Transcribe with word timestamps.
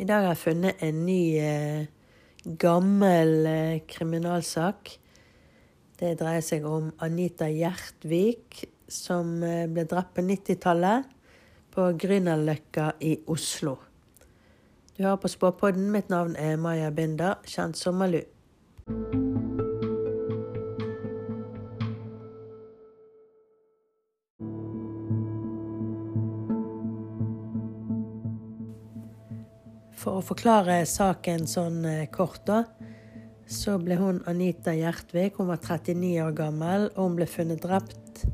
I 0.00 0.04
dag 0.08 0.22
har 0.24 0.32
jeg 0.32 0.40
funnet 0.40 0.80
en 0.80 1.00
ny 1.04 1.22
eh, 1.36 1.88
gammel 2.62 3.44
eh, 3.44 3.80
kriminalsak. 3.84 4.94
Det 6.00 6.14
dreier 6.16 6.40
seg 6.40 6.64
om 6.64 6.86
Anita 7.04 7.50
Gjertvik, 7.52 8.62
som 8.88 9.42
eh, 9.44 9.66
ble 9.68 9.84
drept 9.90 10.14
på 10.16 10.24
90-tallet 10.24 11.10
på 11.76 11.90
Grünerløkka 12.00 12.94
i 13.04 13.18
Oslo. 13.28 13.74
Du 14.96 15.04
hører 15.04 15.20
på 15.20 15.34
Spåpodden. 15.34 15.92
Mitt 15.92 16.08
navn 16.08 16.32
er 16.40 16.56
Maja 16.56 16.88
Binder, 16.96 17.36
kjent 17.44 17.76
som. 17.76 18.00
For 30.20 30.26
å 30.26 30.34
forklare 30.34 30.74
saken 30.84 31.46
sånn 31.48 31.78
eh, 31.88 32.08
kort, 32.12 32.42
da, 32.44 32.58
så 33.48 33.78
ble 33.80 33.96
hun 33.96 34.18
Anita 34.28 34.74
Gjertvik. 34.76 35.38
Hun 35.40 35.48
var 35.48 35.62
39 35.64 36.10
år 36.26 36.34
gammel, 36.36 36.84
og 36.92 37.06
hun 37.06 37.16
ble 37.16 37.28
funnet 37.30 37.62
drept 37.64 38.26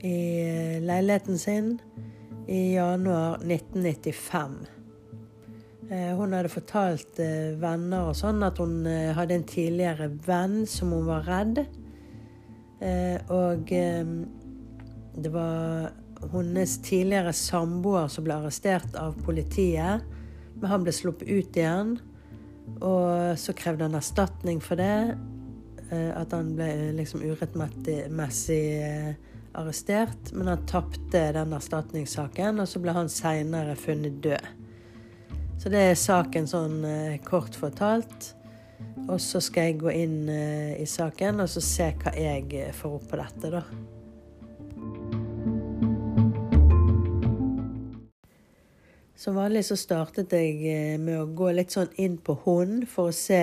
i 0.00 0.14
eh, 0.40 0.78
leiligheten 0.80 1.36
sin 1.36 1.74
i 2.48 2.78
januar 2.78 3.44
1995. 3.44 4.56
Eh, 5.90 6.16
hun 6.16 6.32
hadde 6.32 6.54
fortalt 6.54 7.20
venner 7.60 8.08
og 8.08 8.16
sånn 8.16 8.40
at 8.48 8.64
hun 8.64 8.88
hadde 8.88 9.36
en 9.36 9.48
tidligere 9.52 10.08
venn 10.24 10.62
som 10.64 10.96
hun 10.96 11.12
var 11.12 11.28
redd. 11.28 11.66
Og 13.36 13.68
det 13.68 15.30
var 15.34 15.90
hennes 16.32 16.80
tidligere 16.86 17.36
samboer 17.36 18.08
som 18.08 18.24
ble 18.24 18.40
arrestert 18.40 18.96
av 18.96 19.18
politiet. 19.26 20.14
Men 20.58 20.70
han 20.72 20.84
ble 20.84 20.94
sluppet 20.94 21.28
ut 21.28 21.58
igjen, 21.58 21.96
og 22.84 23.38
så 23.40 23.54
krevde 23.56 23.86
han 23.86 23.98
erstatning 23.98 24.60
for 24.64 24.80
det. 24.80 25.16
Eh, 25.90 26.10
at 26.12 26.34
han 26.36 26.52
ble 26.56 26.68
liksom 26.98 27.22
urettmessig 27.24 28.62
eh, 28.84 29.12
arrestert. 29.58 30.32
Men 30.32 30.52
han 30.52 30.66
tapte 30.68 31.22
den 31.36 31.54
erstatningssaken, 31.56 32.60
og 32.62 32.68
så 32.68 32.82
ble 32.84 32.96
han 32.96 33.12
seinere 33.12 33.76
funnet 33.78 34.20
død. 34.24 34.50
Så 35.58 35.70
det 35.74 35.84
er 35.88 35.98
saken 35.98 36.46
sånn 36.50 36.82
eh, 36.86 37.20
kort 37.24 37.56
fortalt. 37.58 38.34
Og 39.08 39.16
så 39.22 39.40
skal 39.42 39.70
jeg 39.70 39.80
gå 39.80 39.90
inn 39.94 40.28
i 40.28 40.84
saken 40.86 41.40
og 41.42 41.48
så 41.50 41.62
se 41.64 41.86
hva 42.02 42.12
jeg 42.14 42.68
får 42.76 42.98
opp 42.98 43.06
på 43.10 43.18
dette, 43.18 43.50
da. 43.56 43.62
Som 49.28 49.36
vanlig 49.36 49.66
så 49.66 49.76
startet 49.76 50.32
jeg 50.32 50.54
eh, 50.72 50.94
med 50.96 51.18
å 51.20 51.26
gå 51.36 51.50
litt 51.52 51.74
sånn 51.74 51.90
inn 52.00 52.14
på 52.24 52.32
hun 52.46 52.86
for 52.88 53.10
å 53.10 53.12
se 53.12 53.36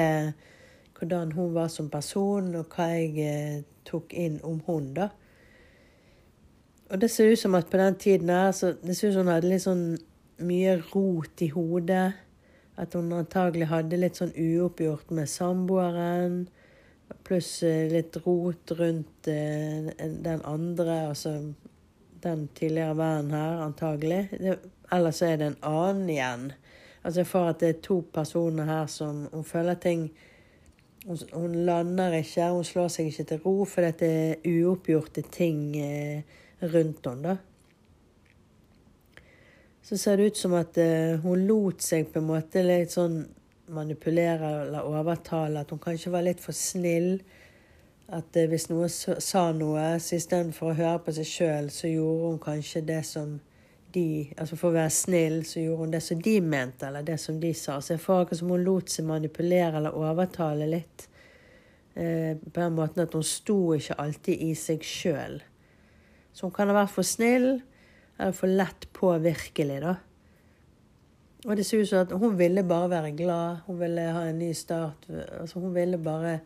hvordan 0.98 1.36
hun 1.36 1.52
var 1.54 1.68
som 1.70 1.92
person, 1.94 2.48
og 2.58 2.74
hva 2.74 2.88
jeg 2.90 3.12
eh, 3.22 3.60
tok 3.86 4.16
inn 4.18 4.40
om 4.42 4.64
hun, 4.66 4.88
da. 4.98 5.12
Og 6.90 6.98
det 7.04 7.12
ser 7.14 7.30
ut 7.30 7.44
som 7.44 7.54
at 7.60 7.70
på 7.70 7.78
den 7.78 8.00
tiden 8.02 8.34
her, 8.34 8.50
så 8.58 8.74
det 8.82 8.98
ser 8.98 9.14
ut 9.14 9.20
som 9.20 9.28
hun 9.28 9.34
hadde 9.36 9.54
litt 9.54 9.68
sånn 9.68 9.86
mye 10.50 10.74
rot 10.88 11.46
i 11.46 11.54
hodet. 11.54 12.18
At 12.82 12.98
hun 12.98 13.14
antagelig 13.14 13.70
hadde 13.70 14.02
litt 14.02 14.18
sånn 14.18 14.34
uoppgjort 14.34 15.14
med 15.14 15.30
samboeren. 15.30 16.48
Pluss 17.30 17.60
eh, 17.62 17.92
litt 17.94 18.18
rot 18.26 18.74
rundt 18.82 19.30
den 19.30 20.42
andre, 20.50 21.04
altså 21.12 21.44
den 22.26 22.48
tidligere 22.58 22.98
vennen 22.98 23.38
her, 23.38 23.68
antagelig. 23.70 24.24
Det 24.34 24.64
eller 24.92 25.12
så 25.12 25.26
er 25.32 25.42
det 25.42 25.48
en 25.52 25.64
annen 25.64 26.10
igjen. 26.10 26.46
Altså 27.04 27.22
jeg 27.22 27.28
får 27.28 27.50
at 27.50 27.60
det 27.62 27.70
er 27.70 27.82
to 27.86 28.00
personer 28.14 28.66
her 28.66 28.88
som 28.90 29.28
Hun 29.34 29.44
føler 29.44 29.74
ting 29.74 30.12
hun, 31.06 31.18
hun 31.34 31.56
lander 31.66 32.14
ikke, 32.18 32.50
hun 32.50 32.64
slår 32.64 32.88
seg 32.90 33.12
ikke 33.12 33.24
til 33.30 33.42
ro 33.46 33.66
fordi 33.70 33.92
det 34.00 34.14
er 34.14 34.48
uoppgjorte 34.50 35.22
ting 35.32 35.76
eh, 35.78 36.24
rundt 36.62 37.06
henne. 37.06 37.36
da. 37.36 37.36
Så 39.86 39.98
ser 39.98 40.16
det 40.18 40.26
ut 40.26 40.38
som 40.38 40.54
at 40.58 40.78
eh, 40.82 41.20
hun 41.22 41.46
lot 41.46 41.84
seg 41.86 42.08
på 42.10 42.18
en 42.18 42.30
måte 42.32 42.64
litt 42.66 42.94
sånn 42.96 43.20
manipulere 43.70 44.64
eller 44.64 44.88
overtale. 44.90 45.62
At 45.62 45.70
hun 45.70 45.82
kanskje 45.82 46.14
var 46.14 46.26
litt 46.26 46.42
for 46.42 46.58
snill. 46.58 47.20
At 48.10 48.34
eh, 48.34 48.48
hvis 48.50 48.66
noen 48.72 48.90
sa 48.90 49.52
noe, 49.54 49.84
så 50.02 50.18
istedenfor 50.18 50.72
å 50.72 50.78
høre 50.80 51.04
på 51.06 51.14
seg 51.14 51.30
sjøl, 51.30 51.70
så 51.70 51.92
gjorde 51.92 52.32
hun 52.32 52.42
kanskje 52.42 52.82
det 52.88 53.04
som 53.06 53.38
de 53.96 54.34
Altså 54.38 54.58
for 54.60 54.70
å 54.70 54.76
være 54.76 54.94
snill, 54.94 55.42
så 55.48 55.64
gjorde 55.64 55.86
hun 55.86 55.96
det 55.96 56.02
som 56.06 56.22
de 56.22 56.36
mente, 56.44 56.88
eller 56.88 57.06
det 57.08 57.18
som 57.22 57.40
de 57.42 57.52
sa. 57.58 57.80
Så 57.80 57.96
jeg 57.96 58.04
får 58.04 58.26
akkurat 58.26 58.42
som 58.42 58.54
hun 58.54 58.66
lot 58.66 58.92
seg 58.92 59.08
manipulere 59.10 59.80
eller 59.80 59.98
overtale 59.98 60.68
litt. 60.70 61.08
Eh, 61.96 62.36
på 62.36 62.60
den 62.60 62.76
måten 62.76 63.06
at 63.06 63.16
hun 63.16 63.24
sto 63.26 63.60
ikke 63.76 63.98
alltid 64.04 64.44
i 64.44 64.52
seg 64.60 64.84
sjøl. 64.84 65.40
Så 66.36 66.48
hun 66.48 66.56
kan 66.56 66.72
ha 66.72 66.76
vært 66.82 66.92
for 66.92 67.08
snill, 67.08 67.62
eller 68.20 68.36
for 68.36 68.52
lett 68.52 68.90
påvirkelig, 68.96 69.80
da. 69.84 69.96
Og 71.46 71.56
det 71.56 71.66
ser 71.68 71.84
ut 71.84 71.90
som 71.90 72.04
at 72.04 72.14
hun 72.18 72.36
ville 72.40 72.64
bare 72.66 72.90
være 72.90 73.14
glad. 73.16 73.64
Hun 73.68 73.80
ville 73.80 74.06
ha 74.16 74.24
en 74.28 74.40
ny 74.42 74.50
start. 74.58 75.06
Altså, 75.40 75.62
hun 75.62 75.76
ville 75.76 76.00
bare 76.02 76.40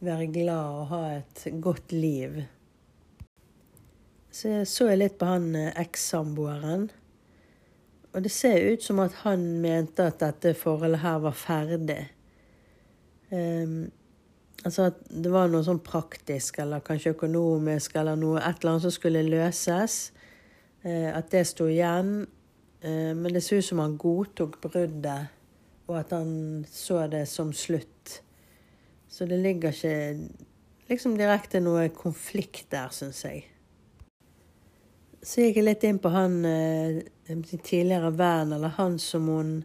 være 0.00 0.30
glad 0.32 0.78
og 0.80 0.86
ha 0.94 1.02
et 1.18 1.46
godt 1.60 1.92
liv. 1.92 2.40
Så 4.36 4.50
jeg 4.50 4.68
så 4.68 4.90
litt 4.92 5.14
på 5.16 5.28
han 5.30 5.54
eh, 5.56 5.72
ekssamboeren. 5.80 6.90
Og 8.12 8.24
det 8.24 8.32
ser 8.32 8.66
ut 8.68 8.82
som 8.84 9.00
at 9.00 9.14
han 9.22 9.46
mente 9.62 10.04
at 10.04 10.18
dette 10.20 10.52
forholdet 10.56 11.00
her 11.00 11.22
var 11.24 11.36
ferdig. 11.36 12.02
Um, 13.30 13.88
altså 14.62 14.90
at 14.90 15.00
det 15.08 15.32
var 15.32 15.48
noe 15.52 15.64
sånn 15.64 15.80
praktisk 15.84 16.60
eller 16.62 16.84
kanskje 16.84 17.14
økonomisk 17.14 17.96
eller 17.96 18.20
noe, 18.20 18.42
et 18.42 18.60
eller 18.60 18.74
annet 18.74 18.86
som 18.86 18.94
skulle 18.98 19.24
løses. 19.24 19.98
Uh, 20.84 21.16
at 21.16 21.32
det 21.32 21.46
sto 21.48 21.70
igjen. 21.72 22.14
Uh, 22.84 23.16
men 23.16 23.32
det 23.32 23.44
ser 23.44 23.64
ut 23.64 23.70
som 23.70 23.84
han 23.86 23.96
godtok 24.00 24.60
bruddet, 24.68 25.32
og 25.88 26.00
at 26.02 26.12
han 26.12 26.64
så 26.68 27.06
det 27.08 27.24
som 27.32 27.56
slutt. 27.56 28.20
Så 29.08 29.24
det 29.24 29.40
ligger 29.40 29.72
ikke 29.72 30.88
liksom 30.92 31.16
direkte 31.16 31.64
noe 31.64 31.88
konflikt 31.96 32.68
der, 32.76 32.92
syns 32.92 33.24
jeg. 33.24 33.46
Så 35.26 35.42
gikk 35.42 35.56
jeg 35.58 35.66
litt 35.66 35.82
inn 35.82 35.96
på 35.98 36.10
han 36.14 36.36
eh, 36.46 37.00
tidligere 37.26 38.12
venn, 38.14 38.52
eller 38.54 38.76
han 38.76 38.94
som 39.02 39.26
hun 39.26 39.56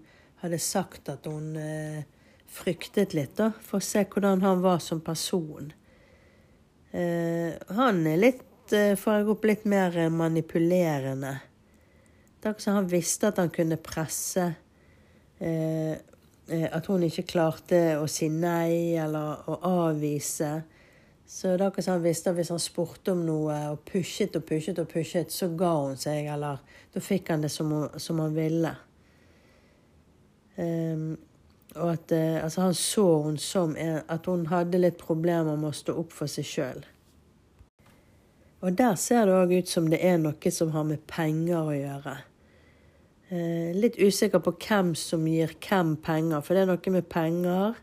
hadde 0.42 0.58
sagt 0.58 1.12
at 1.14 1.28
hun 1.30 1.54
eh, 1.60 2.02
fryktet 2.50 3.14
litt, 3.14 3.36
da, 3.38 3.52
for 3.62 3.78
å 3.78 3.86
se 3.86 4.02
hvordan 4.10 4.42
han 4.42 4.64
var 4.64 4.82
som 4.82 5.04
person. 5.06 5.70
Eh, 6.98 7.54
han 7.78 8.02
er 8.10 8.18
litt, 8.18 8.48
får 8.72 9.20
jeg 9.20 9.30
opp, 9.36 9.46
litt 9.46 9.68
mer 9.70 10.00
manipulerende. 10.10 11.36
Det 12.40 12.50
er 12.50 12.56
akkurat 12.56 12.80
han 12.80 12.90
visste 12.90 13.30
at 13.30 13.42
han 13.44 13.54
kunne 13.54 13.78
presse. 13.84 14.46
At 15.42 16.88
hun 16.88 17.04
ikke 17.04 17.26
klarte 17.28 17.82
å 18.00 18.06
si 18.10 18.30
nei 18.32 18.96
eller 18.96 19.44
å 19.52 19.58
avvise. 19.68 20.54
Så 21.32 21.48
det 21.48 21.64
er 21.64 21.70
akkurat 21.70 21.94
han 21.94 22.04
visste 22.04 22.30
at 22.30 22.36
hvis 22.36 22.50
han 22.52 22.60
spurte 22.60 23.14
om 23.14 23.22
noe 23.24 23.56
og 23.72 23.86
pushet 23.88 24.36
og 24.36 24.44
pushet, 24.50 24.80
og 24.82 24.90
pushet, 24.92 25.32
så 25.32 25.48
ga 25.56 25.70
hun 25.78 25.96
seg, 26.00 26.26
eller 26.28 26.60
da 26.92 27.00
fikk 27.00 27.32
han 27.32 27.46
det 27.46 27.52
som, 27.54 27.72
som 27.96 28.20
han 28.20 28.34
ville. 28.36 28.74
Um, 30.58 31.14
og 31.78 31.94
at 31.94 32.12
uh, 32.12 32.42
altså 32.44 32.66
han 32.66 32.76
så 32.76 33.06
hun 33.24 33.38
som 33.40 33.78
at 33.80 34.28
hun 34.28 34.44
hadde 34.52 34.82
litt 34.82 35.00
problemer 35.00 35.56
med 35.56 35.70
å 35.70 35.78
stå 35.78 35.96
opp 36.02 36.12
for 36.12 36.28
seg 36.28 36.50
sjøl. 36.50 36.84
Og 38.60 38.76
der 38.78 39.00
ser 39.00 39.24
det 39.26 39.38
òg 39.40 39.56
ut 39.56 39.72
som 39.72 39.88
det 39.90 40.02
er 40.04 40.20
noe 40.20 40.52
som 40.52 40.76
har 40.76 40.84
med 40.90 41.00
penger 41.08 41.62
å 41.64 41.78
gjøre. 41.78 42.18
Uh, 43.32 43.72
litt 43.80 43.96
usikker 44.04 44.44
på 44.44 44.58
hvem 44.68 44.92
som 45.00 45.24
gir 45.32 45.56
hvem 45.64 45.96
penger, 46.04 46.44
for 46.44 46.60
det 46.60 46.68
er 46.68 46.74
noe 46.74 46.96
med 47.00 47.08
penger. 47.08 47.80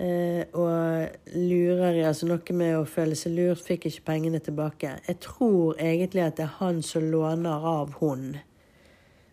Eh, 0.00 0.46
og 0.56 1.08
lureri, 1.34 2.00
altså 2.08 2.28
noe 2.30 2.54
med 2.56 2.78
å 2.78 2.86
føle 2.88 3.16
seg 3.18 3.34
lurt, 3.36 3.60
fikk 3.60 3.90
ikke 3.90 4.06
pengene 4.06 4.38
tilbake. 4.40 4.94
Jeg 5.04 5.18
tror 5.20 5.76
egentlig 5.76 6.22
at 6.24 6.38
det 6.38 6.46
er 6.46 6.54
han 6.60 6.80
som 6.86 7.04
låner 7.12 7.66
av 7.68 7.98
hun. 7.98 8.38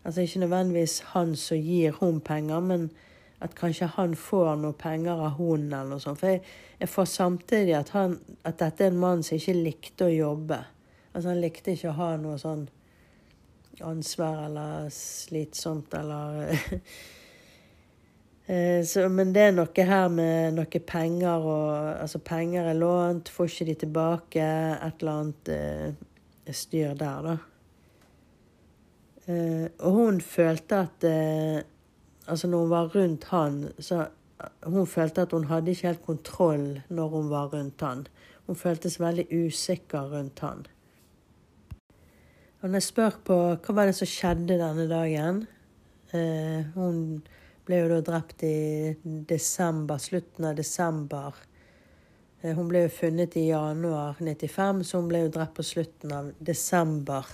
Altså 0.04 0.25
ikke 0.25 0.42
nødvendigvis 0.44 0.98
han 1.14 1.36
som 1.40 1.62
gir 1.62 1.96
hun 2.02 2.19
penger, 2.19 2.60
men 2.60 2.90
at 3.40 3.56
kanskje 3.56 3.88
han 3.96 4.16
får 4.18 4.58
noe 4.60 4.75
penger 4.75 5.22
av 5.30 5.38
hun 5.38 5.69
eller 5.69 5.94
noe 5.94 6.04
sånt. 6.04 6.19
For 6.19 6.36
jeg, 6.36 6.42
jeg 6.81 6.92
får 6.92 7.08
samtidig 7.14 7.75
at, 7.78 7.94
han, 7.96 8.18
at 8.44 8.60
dette 8.60 8.84
er 8.84 8.92
en 8.92 9.00
mann 9.00 9.24
som 9.24 9.38
ikke 9.38 9.56
likte 9.56 10.10
å 10.10 10.16
jobbe. 10.16 10.58
Altså 11.14 11.31
han 11.31 11.44
likte 11.44 11.78
ikke 11.78 11.94
å 11.94 12.00
ha 12.02 12.10
noe 12.19 12.36
sånn 12.42 12.66
ansvar 13.86 14.48
eller 14.48 14.90
slitsomt 14.92 15.94
eller 15.96 16.58
så, 18.47 19.09
men 19.11 19.33
det 19.35 19.41
er 19.44 19.55
noe 19.55 19.83
her 19.89 20.05
med 20.07 20.55
noe 20.55 20.79
penger 20.88 21.44
og 21.44 21.71
Altså, 21.97 22.21
penger 22.23 22.69
er 22.71 22.77
lånt, 22.79 23.29
får 23.29 23.49
ikke 23.51 23.65
de 23.67 23.75
tilbake. 23.81 24.45
Et 24.88 25.01
eller 25.01 25.11
annet 25.11 25.51
eh, 25.51 26.53
styr 26.55 26.94
der, 26.95 27.27
da. 27.27 27.38
Eh, 29.27 29.65
og 29.83 29.91
hun 29.91 30.21
følte 30.21 30.75
at, 30.85 31.03
eh, 31.03 31.59
Altså, 32.27 32.47
når 32.47 32.59
hun 32.59 32.69
var 32.69 32.95
rundt 32.95 33.23
han, 33.23 33.59
så 33.79 34.05
hun 34.63 34.88
følte 34.88 35.21
at 35.21 35.31
hun 35.31 35.45
hadde 35.47 35.71
ikke 35.71 35.88
helt 35.88 36.05
kontroll 36.05 36.81
når 36.89 37.07
hun 37.07 37.29
var 37.29 37.53
rundt 37.53 37.81
han. 37.81 38.07
Hun 38.47 38.55
føltes 38.55 38.99
veldig 38.99 39.27
usikker 39.31 40.11
rundt 40.11 40.39
han. 40.39 40.65
Og 42.61 42.69
når 42.69 42.75
jeg 42.75 42.83
spør 42.83 43.19
på 43.23 43.38
hva 43.55 43.75
var 43.75 43.88
det 43.88 43.95
som 43.95 44.09
skjedde 44.09 44.57
denne 44.59 44.88
dagen 44.89 45.44
eh, 46.11 46.65
Hun 46.75 47.21
ble 47.68 47.81
jo 47.84 47.92
da 47.92 48.00
drept 48.06 48.44
i 48.48 48.96
desember, 49.30 50.00
slutten 50.02 50.48
av 50.50 50.56
desember. 50.58 51.36
Eh, 52.42 52.54
hun 52.56 52.69
ble 52.69 52.86
jo 52.86 52.96
funnet 52.96 53.38
i 53.40 53.50
januar 53.50 54.19
95, 54.24 54.84
så 54.88 55.02
hun 55.02 55.12
ble 55.12 55.25
jo 55.25 55.34
drept 55.36 55.58
på 55.60 55.68
slutten 55.68 56.16
av 56.16 56.31
desember 56.40 57.28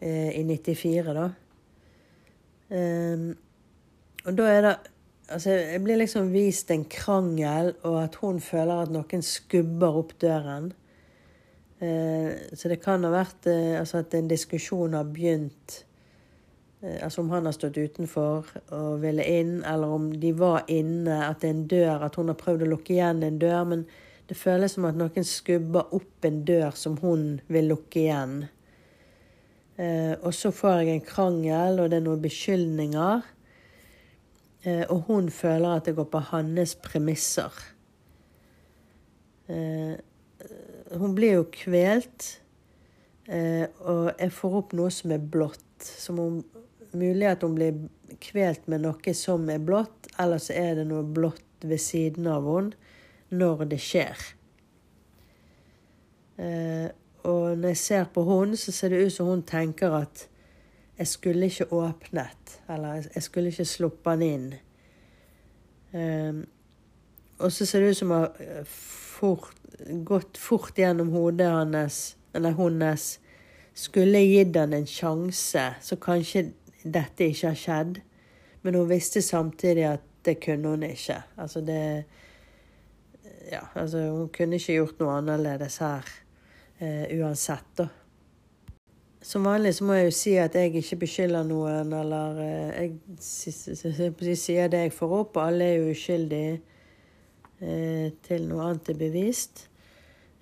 eh, 0.00 0.36
i 0.38 0.44
94, 0.44 1.16
da. 1.16 1.28
Um, 2.68 3.30
og 4.28 4.34
da 4.36 4.48
er 4.52 4.64
det 4.66 4.76
Altså, 5.28 5.50
jeg 5.52 5.82
blir 5.84 5.98
liksom 6.00 6.30
vist 6.32 6.70
en 6.72 6.86
krangel, 6.88 7.74
og 7.84 7.98
at 8.00 8.14
hun 8.22 8.38
føler 8.40 8.86
at 8.86 8.92
noen 8.94 9.20
skubber 9.20 9.98
opp 10.00 10.14
døren. 10.24 10.70
Eh, 11.84 12.30
så 12.56 12.70
det 12.72 12.78
kan 12.80 13.04
ha 13.04 13.10
vært 13.12 13.46
eh, 13.46 13.76
altså 13.76 14.00
at 14.00 14.16
en 14.16 14.30
diskusjon 14.30 14.96
har 14.96 15.04
begynt 15.12 15.82
Altså 16.78 17.24
om 17.24 17.30
han 17.34 17.46
har 17.48 17.54
stått 17.56 17.78
utenfor 17.78 18.46
og 18.70 19.00
ville 19.02 19.24
inn, 19.26 19.64
eller 19.66 19.90
om 19.96 20.12
de 20.22 20.30
var 20.38 20.68
inne, 20.70 21.16
at 21.26 21.40
det 21.42 21.48
er 21.48 21.56
en 21.56 21.64
dør, 21.72 22.04
at 22.06 22.18
hun 22.20 22.30
har 22.30 22.38
prøvd 22.38 22.62
å 22.62 22.68
lukke 22.70 22.94
igjen 22.94 23.24
en 23.26 23.40
dør. 23.42 23.64
Men 23.66 23.82
det 24.28 24.36
føles 24.38 24.76
som 24.76 24.86
at 24.86 24.98
noen 24.98 25.26
skubber 25.26 25.90
opp 25.96 26.28
en 26.28 26.44
dør 26.46 26.76
som 26.78 26.94
hun 27.02 27.40
vil 27.50 27.72
lukke 27.72 28.04
igjen. 28.04 28.36
Eh, 29.78 30.14
og 30.26 30.34
så 30.34 30.50
får 30.54 30.80
jeg 30.82 30.94
en 30.96 31.06
krangel, 31.06 31.78
og 31.78 31.90
det 31.90 32.00
er 32.00 32.04
noen 32.04 32.22
beskyldninger. 32.22 33.22
Eh, 34.66 34.84
og 34.90 35.06
hun 35.06 35.30
føler 35.30 35.78
at 35.78 35.86
det 35.86 35.94
går 35.96 36.08
på 36.10 36.22
hans 36.32 36.74
premisser. 36.82 37.62
Eh, 39.48 39.94
hun 40.98 41.14
blir 41.14 41.38
jo 41.38 41.48
kvelt, 41.52 42.34
og 43.28 44.06
jeg 44.16 44.32
får 44.32 44.54
opp 44.56 44.70
noe 44.78 44.92
som 44.94 45.12
er 45.12 45.20
blått. 45.20 45.64
Som 45.84 46.20
om 46.22 46.38
mulig 46.96 47.26
at 47.28 47.44
hun 47.44 47.56
blir 47.58 47.84
kvelt 48.22 48.66
med 48.70 48.84
noe 48.86 49.14
som 49.16 49.48
er 49.52 49.62
blått, 49.62 50.08
eller 50.18 50.40
så 50.42 50.56
er 50.56 50.80
det 50.80 50.88
noe 50.88 51.04
blått 51.04 51.66
ved 51.66 51.80
siden 51.82 52.28
av 52.30 52.46
henne 52.48 52.76
når 53.34 53.66
det 53.72 53.80
skjer. 53.82 54.22
Og 57.28 57.58
når 57.58 57.74
jeg 57.74 57.80
ser 57.82 58.04
på 58.14 58.24
henne, 58.24 58.56
så 58.56 58.72
ser 58.72 58.94
det 58.94 59.02
ut 59.04 59.12
som 59.12 59.28
hun 59.28 59.42
tenker 59.42 59.96
at 59.98 60.28
jeg 60.98 61.10
skulle 61.10 61.46
ikke 61.46 61.72
åpnet. 61.74 62.60
Eller 62.70 63.08
jeg 63.14 63.22
skulle 63.22 63.52
ikke 63.52 63.68
sluppet 63.68 64.12
han 64.14 64.22
inn. 64.22 64.48
Um, 65.92 66.46
og 67.38 67.52
så 67.52 67.66
ser 67.66 67.80
det 67.80 67.90
ut 67.90 68.00
som 68.00 68.10
hun 68.12 68.26
har 69.20 70.04
gått 70.04 70.38
fort 70.38 70.78
gjennom 70.78 71.12
hodet 71.14 71.50
hans, 71.50 72.16
eller 72.34 72.56
hennes. 72.58 73.18
Skulle 73.78 74.18
jeg 74.18 74.32
gitt 74.32 74.56
han 74.58 74.74
en 74.74 74.88
sjanse, 74.90 75.64
så 75.80 75.98
kanskje 76.02 76.48
dette 76.82 77.28
ikke 77.28 77.52
har 77.52 77.58
skjedd. 77.58 78.00
Men 78.62 78.74
hun 78.74 78.90
visste 78.90 79.22
samtidig 79.22 79.86
at 79.88 80.04
det 80.26 80.38
kunne 80.44 80.74
hun 80.74 80.82
ikke. 80.82 81.22
Altså 81.36 81.60
det 81.60 82.04
Ja, 83.48 83.62
altså 83.74 83.98
hun 84.12 84.28
kunne 84.28 84.58
ikke 84.58 84.74
gjort 84.74 84.98
noe 85.00 85.14
annerledes 85.22 85.78
her 85.80 86.04
eh, 86.80 87.06
uansett, 87.16 87.70
da. 87.78 87.86
Som 89.24 89.46
vanlig 89.48 89.72
så 89.74 89.86
må 89.88 89.96
jeg 89.96 90.04
jo 90.10 90.12
si 90.14 90.34
at 90.38 90.54
jeg 90.54 90.74
ikke 90.76 90.98
beskylder 91.00 91.46
noen, 91.48 91.92
eller 91.96 92.42
eh, 92.44 92.90
jeg 93.16 94.36
sier 94.36 94.68
det 94.68 94.82
jeg 94.84 94.92
får 94.94 95.14
opp, 95.22 95.36
og 95.36 95.46
alle 95.46 95.64
er 95.64 95.80
jo 95.80 95.94
uskyldige 95.94 96.52
eh, 97.60 98.12
til 98.28 98.46
noe 98.50 98.68
annet 98.68 98.92
er 98.92 99.00
bevist. 99.00 99.64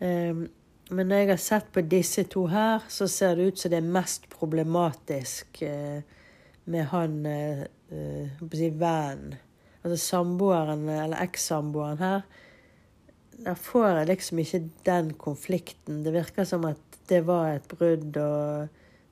Um, 0.02 0.44
men 0.90 1.08
når 1.08 1.22
jeg 1.22 1.30
har 1.30 1.40
sett 1.40 1.70
på 1.72 1.86
disse 1.86 2.26
to 2.30 2.44
her, 2.52 2.84
så 2.88 3.08
ser 3.10 3.38
det 3.38 3.46
ut 3.48 3.58
som 3.62 3.72
det 3.72 3.80
er 3.80 3.94
mest 3.96 4.28
problematisk 4.34 5.62
med 6.66 6.88
han 6.90 7.20
uh, 7.26 7.62
si, 8.52 8.70
vennen. 8.70 9.36
Altså 9.82 9.96
samboeren, 10.02 10.88
eller 10.90 11.22
ekssamboeren 11.22 12.02
her 12.02 12.26
der 13.44 13.54
får 13.54 13.86
jeg 13.86 14.08
liksom 14.10 14.38
ikke 14.40 14.60
den 14.86 15.12
konflikten. 15.20 16.04
Det 16.04 16.12
virker 16.14 16.44
som 16.44 16.64
at 16.64 16.98
det 17.08 17.22
var 17.26 17.56
et 17.56 17.68
brudd, 17.68 18.16
og 18.16 18.68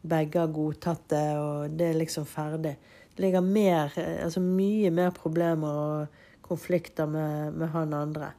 begge 0.09 0.41
har 0.41 0.53
godtatt 0.53 1.05
det, 1.11 1.27
og 1.39 1.79
det 1.79 1.91
er 1.91 1.99
liksom 1.99 2.27
ferdig. 2.27 2.77
Det 3.15 3.23
ligger 3.23 3.41
mer, 3.41 3.93
altså 3.97 4.41
mye 4.41 4.91
mer 4.91 5.11
problemer 5.15 5.69
og 5.69 6.07
konflikter 6.43 7.07
med, 7.07 7.53
med 7.53 7.69
han 7.69 7.95
andre. 7.95 8.33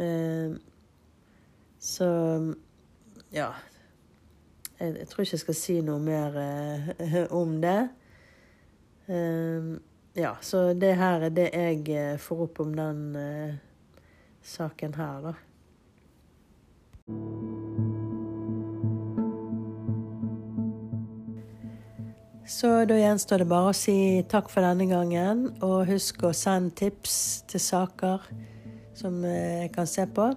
Eh, 0.00 0.56
så 1.80 2.08
ja. 3.32 3.50
Jeg, 4.78 4.96
jeg, 4.98 5.08
tror 5.08 5.22
ikke 5.22 5.34
jeg 5.34 5.40
skal 5.40 5.56
si 5.56 5.76
noe 5.84 6.00
mer 6.02 6.34
eh, 6.40 7.22
om 7.30 7.60
det. 7.62 7.88
Uh, 9.06 9.76
ja, 10.16 10.34
så 10.40 10.72
det 10.74 10.94
her 10.98 11.28
er 11.28 11.34
det 11.34 11.50
jeg 11.52 12.20
får 12.20 12.46
opp 12.48 12.62
om 12.64 12.72
den 12.74 13.02
saken 14.42 14.94
her, 14.96 15.20
da. 15.28 15.34
Så 22.46 22.68
da 22.86 22.94
gjenstår 22.94 23.42
det 23.42 23.48
bare 23.50 23.72
å 23.72 23.76
si 23.76 24.22
takk 24.30 24.48
for 24.52 24.62
denne 24.62 24.86
gangen, 24.86 25.48
og 25.66 25.88
husk 25.90 26.22
å 26.24 26.30
sende 26.36 26.76
tips 26.78 27.16
til 27.50 27.60
saker 27.60 28.22
som 28.96 29.18
eh, 29.26 29.64
jeg 29.64 29.72
kan 29.74 29.90
se 29.90 30.06
på. 30.06 30.28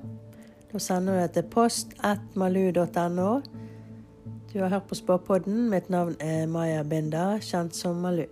Da 0.70 0.82
sender 0.82 1.16
du 1.16 1.22
det 1.22 1.30
til 1.38 1.46
post 1.54 1.94
malu.no. 2.34 3.30
Du 4.50 4.58
har 4.58 4.74
hørt 4.74 4.90
på 4.90 4.98
Spåpodden. 4.98 5.70
Mitt 5.70 5.90
navn 5.94 6.18
er 6.20 6.50
Maja 6.50 6.84
Binda, 6.84 7.38
kjent 7.46 7.78
som 7.78 8.02
Malu. 8.02 8.26